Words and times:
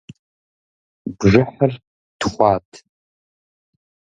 Бжыхьыр 1.17 1.73
тхуат. 2.19 2.69